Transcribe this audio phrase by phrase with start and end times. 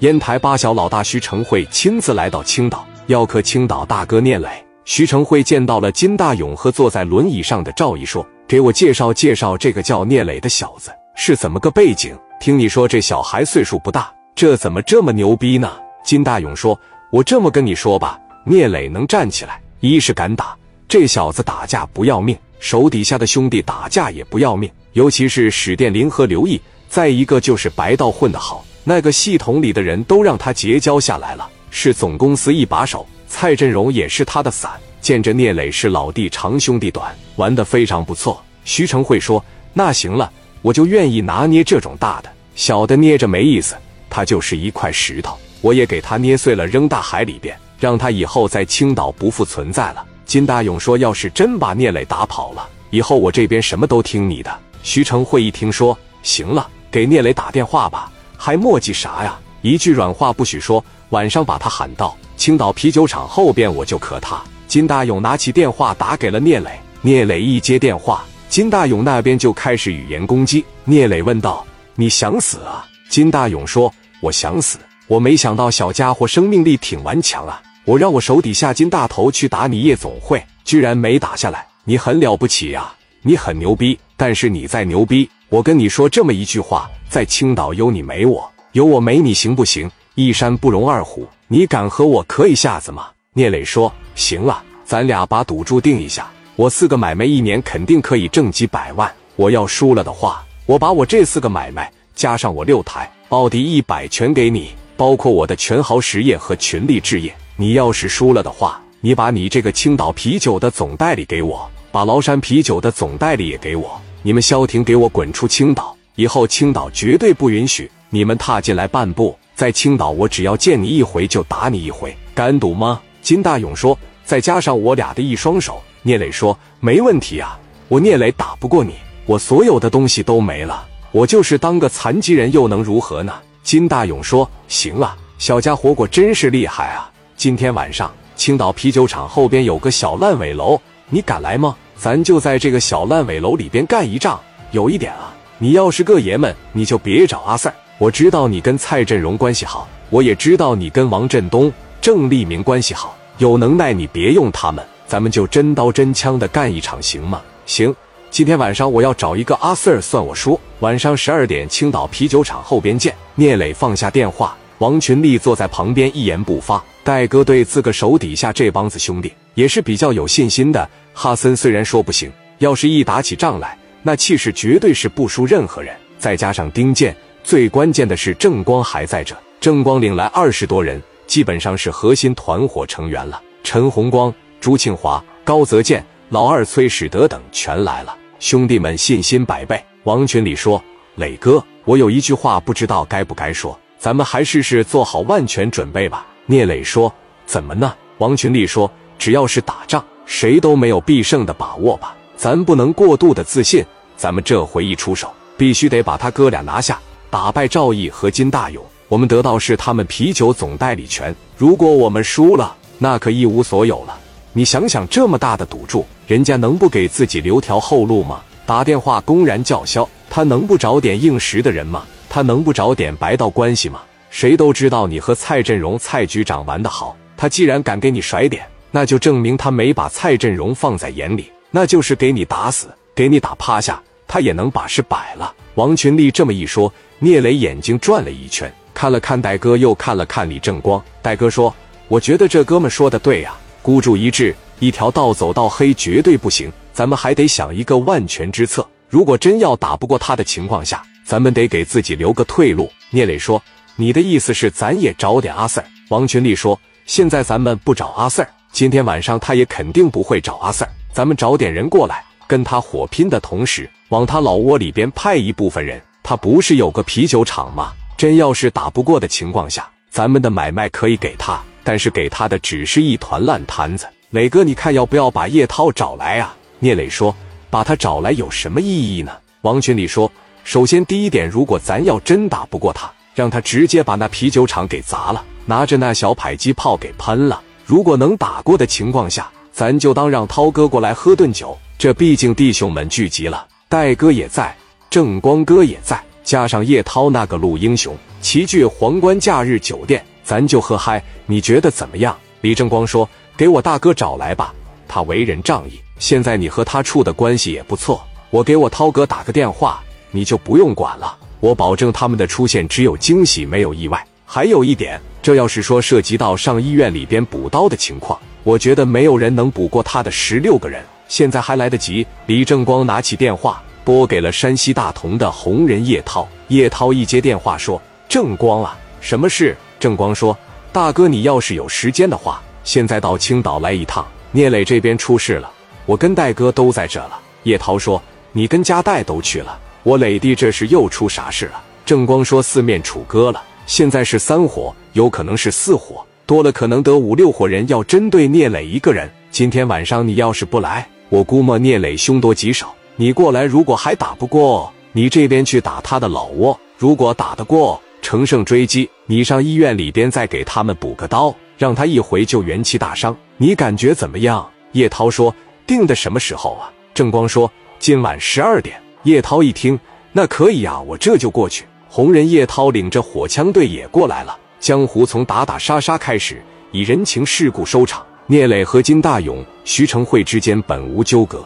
[0.00, 4.48] 烟台八小老大徐成慧亲自来到青岛，要克青岛大哥聂磊。
[4.86, 12.16] 徐成慧见到了金大勇和坐在轮椅上的赵毅，说：“给我介绍介绍这个叫聂磊的小子是怎么个背景？
[12.40, 15.70] 听你说这小孩岁数不大，这怎么这么牛逼呢？”
[16.02, 16.80] 金大勇说
[17.12, 20.56] ：“我这么跟你说吧，聂磊能站起来，一是敢打，
[20.88, 26.58] 这小子打架不要命，手底下的兄弟打架也不要命，尤其是史殿林和刘毅，
[26.88, 33.06] 再一个就是白道混得好。”那个系统里的人都让他结交下来了，是总公司一把手。
[33.28, 34.72] 蔡振荣也是他的伞。
[35.00, 38.42] 见着聂磊是老弟长兄弟短，玩得非常不错。
[38.66, 39.42] 徐成会说
[39.72, 43.74] ：“那行了，我就愿意拿捏这种大的，小的捏着没意思。
[44.10, 58.12] 他就是一块石头，我也给他捏碎了扔大海里边，让他以后在青岛不复存在了。”金大勇说：“要是真把聂磊打跑了，以后我这边什么都听你的。”徐成会一听说：“行了，给聂磊打电话吧。”
[58.42, 59.38] 还磨叽啥呀？
[59.60, 60.82] 一句软话不许说。
[61.10, 64.40] 晚上把他喊到青岛啤酒厂后边，我就可他。
[64.66, 66.70] 金大勇拿起电话打给了聂磊。
[67.02, 70.64] 聂磊一接电话，金大勇那边就开始语言攻击。
[70.84, 73.92] 聂磊问道：“你想死啊？”金大勇说
[74.22, 74.78] ：“我想死。
[75.06, 77.60] 我没想到小家伙生命力挺顽强啊！
[77.84, 81.66] 我让我手底下金大头去打你夜总会，居然没打下来。
[81.84, 82.90] 你很了不起呀，
[83.22, 83.98] 你很牛逼。
[84.16, 89.90] 但是你再牛逼，我跟你说这么一句话。”在青岛有你没我，有我没你，行不行？
[90.14, 93.08] 一山不容二虎，你敢和我磕一下子吗？
[93.32, 99.12] 聂磊说：“行了，咱俩把赌注定一下，我四个买卖一年肯定可以挣几百万。
[99.34, 107.34] 我要输了的话，我把我这四个买卖加上我六台奥迪一百全给你，包括我的全豪实业和群力置业。
[107.56, 119.34] 你要是输了的话，你把你这个青岛啤酒的总代理给我，把崂山啤酒的总代理也给我，你们消停给我滚出青岛。”以后青岛绝对不允许你们踏进来半步。
[119.54, 123.00] 在青岛，我只要见你一回就打你一回，敢赌吗？
[123.22, 128.94] 金大勇说：“再加上我俩的一双手。”聂磊说：“没问题啊，我聂磊打不过你，
[129.26, 137.10] 我所有的东西都没了，我就是当个残疾人又能如何呢？”金大勇说：“行啊，小家伙果真是厉害啊！
[137.36, 141.76] 今天晚上青岛啤酒厂后边有个小烂尾楼，你敢来吗？
[142.00, 144.40] 咱就在这个小烂尾楼里边干一仗。
[144.70, 147.70] 有一点啊。”你要是个爷们，你就别找阿 Sir。
[147.98, 153.14] 我知道你跟蔡振荣关系好，我也知道你跟王振东、郑立明关系好。
[153.36, 157.42] 有能耐你别用他们，咱们就真刀真枪的干一场，行吗？
[157.66, 157.94] 行。
[158.30, 160.58] 今天晚上我要找一个阿 Sir 算我输。
[160.78, 163.14] 晚上十二点，青岛啤酒厂后边见。
[163.34, 166.82] 聂磊放下电话，王群力坐在旁边一言不发。
[167.02, 170.88] 戴哥对自个手底下这帮子兄弟也是比较有信心的。
[171.12, 173.76] 哈森虽然说不行，要是一打起仗来。
[174.02, 179.36] 那气势绝对是不输任何人，再加上丁健，最关键的是郑光还在这。
[179.60, 183.42] 郑光领来二十多人，基本上是核心团伙成员了。
[183.62, 189.78] 陈红光、朱庆华、高泽健、老二崔始德等全来了，兄弟们信心百倍。
[190.04, 190.82] 王群里说
[191.16, 197.12] ：“磊哥，我有一句话不知道该不该说，咱们还是是做好万全准备吧。”聂磊说
[197.46, 203.84] ：“怎么呢？”王群力说：“只要是打仗，谁都没有必胜的把握吧。”咱不能过度的自信，
[204.16, 206.98] 咱们这回一出手，必须得把他哥俩拿下，
[207.28, 211.34] 打败赵毅和金大勇，我们得到是他们啤酒总代理权。
[211.56, 214.18] 如果我们输了，那可一无所有了。
[214.52, 218.40] 你想想，这么大的赌注，人家能不给自己留条后路吗？
[218.64, 222.04] 打电话公然叫嚣，他能不找点应实的人吗？
[222.28, 224.00] 他能不找点白道关系吗？
[224.30, 231.50] 谁都知道你和蔡振荣、蔡局长玩得好，他既然敢给你甩点，那就证明他没把蔡振荣放在眼里。
[231.72, 235.54] 那就是给你打死，给你打趴下，他也能把事摆了。
[235.74, 241.02] 王群力这么一说，聂磊眼睛转了一圈，看了看戴哥，又看了看李正光。
[241.22, 241.74] 戴哥说
[242.08, 248.86] ：“我觉得这哥们说的对呀，孤注一掷，一条道走到黑绝对不行，咱们还得想一个万全之策。
[249.08, 253.62] 如果真要打不过他的情况下，咱们得给自己留个退路。”聂磊说
[254.00, 266.00] ：“你的意思是咱也找点阿 Sir？” 王群力说：“现在咱们不找阿 Sir，今天晚上他也肯定不会找阿 Sir。”咱们找点人过来跟他火拼的同时，往他老窝里边派一部分人。
[266.22, 267.92] 他不是有个啤酒厂吗？
[268.16, 274.08] 真要是打不过的情况下，咱们的买卖可以给他，但是给他的只是一团烂摊子。
[274.30, 276.56] 磊哥，你看要不要把叶涛找来啊？
[276.78, 277.36] 聂磊说
[277.68, 280.32] ：“把他找来有什么意义呢？”王群里说
[280.64, 287.62] ：“首先第一点，如果咱要真打不过他，让他直接把那啤酒厂给砸了，拿着那小迫击炮给喷了。
[287.86, 294.76] 如果能打过的情况下。”咱就当让涛哥过来喝顿酒，这毕竟弟兄们聚集了，戴哥也在，
[295.08, 301.22] 正光哥也在，加上叶涛那个陆英雄，齐聚皇冠假日酒店，咱就喝嗨。
[301.46, 302.36] 你觉得怎么样？
[302.60, 303.26] 李正光说
[303.56, 304.74] ：“给我大哥找来吧，
[305.08, 308.22] 他为人仗义，现在你和他处的关系也不错。
[308.50, 311.38] 我给我涛哥打个电话，你就不用管了。
[311.60, 314.26] 我保证他们的出现只有惊喜，没有意外。
[314.44, 321.02] 还有一点，这要是说涉及到上医院里边补刀的情况，我觉得没有人能补过他的十六个人。
[321.28, 323.80] 现在还来得及。”李正光拿起电话。
[324.02, 326.48] 拨给了山西大同的红人叶涛。
[326.68, 330.56] 叶涛一接电话说：“正光啊，什么事？”正光说
[330.90, 334.26] ：“大哥，你要是有时间的话，现在到青岛来一趟。
[334.52, 335.70] 聂磊这边出事了，
[336.06, 338.20] 我跟戴哥都在这了。”叶涛说
[338.52, 349.30] ：“你跟家代都去了，我磊弟这是又出啥事了？”正光说：“四面楚歌了，现在是三伙，有可能是四伙，多了可能得五六伙人要针对聂磊一个人。
[349.50, 363.36] 今天晚上你要是不来，我估摸聂磊凶多吉少。”你过来，如果还打不过，你这边去打他的老窝；如果打得过，乘胜追击，你上医院里边再给他们补个刀，让他一回就元气大伤。
[363.58, 364.66] 你感觉怎么样？
[364.92, 365.54] 叶涛说
[365.86, 367.70] ：“定的什么时候啊？”正光说
[368.00, 369.98] ：“今晚十二点。”叶涛一听，
[370.32, 371.84] 那可以啊，我这就过去。
[372.08, 374.56] 红人叶涛领着火枪队也过来了。
[374.78, 378.24] 江湖从打打杀杀开始，以人情世故收场。
[378.46, 381.62] 聂磊和金大勇、徐成慧之间本无纠葛。